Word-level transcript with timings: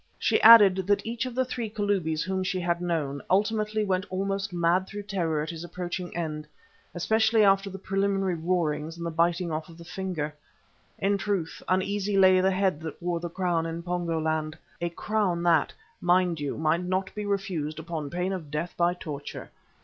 She 0.17 0.41
added, 0.41 0.77
that 0.87 1.05
each 1.05 1.27
of 1.27 1.35
the 1.35 1.45
three 1.45 1.69
Kalubis 1.69 2.23
whom 2.23 2.43
she 2.43 2.59
had 2.59 2.81
known, 2.81 3.21
ultimately 3.29 3.83
went 3.83 4.07
almost 4.09 4.51
mad 4.51 4.87
through 4.87 5.03
terror 5.03 5.43
at 5.43 5.51
his 5.51 5.63
approaching 5.63 6.17
end, 6.17 6.47
especially 6.95 7.43
after 7.43 7.69
the 7.69 7.77
preliminary 7.77 8.33
roarings 8.33 8.97
and 8.97 9.05
the 9.05 9.11
biting 9.11 9.51
off 9.51 9.69
of 9.69 9.77
the 9.77 9.85
finger. 9.85 10.33
In 10.97 11.19
truth 11.19 11.61
uneasy 11.69 12.17
lay 12.17 12.41
the 12.41 12.49
head 12.49 12.79
that 12.79 12.99
wore 12.99 13.19
a 13.23 13.29
crown 13.29 13.67
in 13.67 13.83
Pongo 13.83 14.19
land, 14.19 14.57
a 14.81 14.89
crown 14.89 15.43
that, 15.43 15.71
mind 16.01 16.39
you, 16.39 16.57
might 16.57 16.81
not 16.83 17.13
be 17.13 17.23
refused 17.27 17.77
upon 17.77 18.09
pain 18.09 18.33
of 18.33 18.49
death 18.49 18.73
by 18.75 18.95
torture. 18.95 19.51